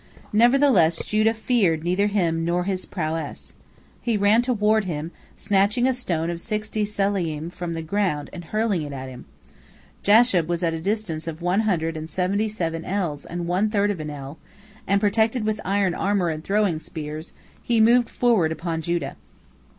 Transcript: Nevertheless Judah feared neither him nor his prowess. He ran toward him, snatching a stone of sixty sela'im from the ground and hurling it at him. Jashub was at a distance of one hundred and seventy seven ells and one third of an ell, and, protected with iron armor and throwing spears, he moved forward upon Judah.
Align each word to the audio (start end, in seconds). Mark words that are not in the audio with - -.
Nevertheless 0.33 1.05
Judah 1.05 1.35
feared 1.35 1.83
neither 1.83 2.07
him 2.07 2.43
nor 2.43 2.63
his 2.63 2.87
prowess. 2.87 3.53
He 4.01 4.17
ran 4.17 4.41
toward 4.41 4.85
him, 4.85 5.11
snatching 5.37 5.85
a 5.85 5.93
stone 5.93 6.31
of 6.31 6.41
sixty 6.41 6.85
sela'im 6.85 7.51
from 7.51 7.75
the 7.75 7.83
ground 7.83 8.27
and 8.33 8.45
hurling 8.45 8.81
it 8.81 8.93
at 8.93 9.09
him. 9.09 9.25
Jashub 10.01 10.47
was 10.47 10.63
at 10.63 10.73
a 10.73 10.81
distance 10.81 11.27
of 11.27 11.43
one 11.43 11.59
hundred 11.69 11.95
and 11.95 12.09
seventy 12.09 12.47
seven 12.49 12.83
ells 12.83 13.27
and 13.27 13.45
one 13.45 13.69
third 13.69 13.91
of 13.91 13.99
an 13.99 14.09
ell, 14.09 14.39
and, 14.87 14.99
protected 14.99 15.45
with 15.45 15.61
iron 15.63 15.93
armor 15.93 16.29
and 16.29 16.43
throwing 16.43 16.79
spears, 16.79 17.33
he 17.61 17.79
moved 17.79 18.09
forward 18.09 18.51
upon 18.51 18.81
Judah. 18.81 19.17